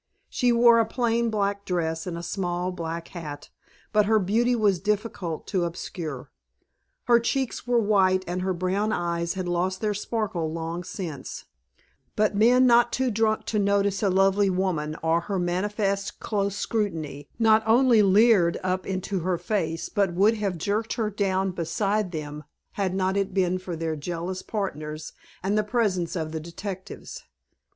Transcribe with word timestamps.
She 0.29 0.51
wore 0.51 0.79
a 0.79 0.85
plain 0.87 1.29
black 1.29 1.63
dress 1.63 2.07
and 2.07 2.17
a 2.17 2.23
small 2.23 2.71
black 2.71 3.09
hat, 3.09 3.51
but 3.93 4.07
her 4.07 4.17
beauty 4.17 4.55
was 4.55 4.79
difficult 4.79 5.45
to 5.49 5.63
obscure. 5.63 6.31
Her 7.03 7.19
cheeks 7.19 7.67
were 7.67 7.77
white 7.77 8.23
and 8.25 8.41
her 8.41 8.55
brown 8.55 8.91
eyes 8.91 9.35
had 9.35 9.47
lost 9.47 9.79
their 9.79 9.93
sparkle 9.93 10.51
long 10.51 10.83
since, 10.83 11.45
but 12.15 12.35
men 12.35 12.65
not 12.65 12.91
too 12.91 13.11
drunk 13.11 13.45
to 13.45 13.59
notice 13.59 14.01
a 14.01 14.09
lovely 14.09 14.49
woman 14.49 14.95
or 15.03 15.21
her 15.21 15.37
manifest 15.37 16.19
close 16.19 16.55
scrutiny, 16.55 17.29
not 17.37 17.61
only 17.67 18.01
leered 18.01 18.57
up 18.63 18.87
into 18.87 19.19
her 19.19 19.37
face 19.37 19.87
but 19.87 20.15
would 20.15 20.33
have 20.33 20.57
jerked 20.57 20.93
her 20.93 21.11
down 21.11 21.51
beside 21.51 22.11
them 22.11 22.43
had 22.71 22.93
it 22.93 22.95
not 22.95 23.33
been 23.35 23.59
for 23.59 23.75
their 23.75 23.95
jealous 23.95 24.41
partners 24.41 25.13
and 25.43 25.55
the 25.55 25.63
presence 25.63 26.15
of 26.15 26.31
the 26.31 26.39
detectives. 26.39 27.23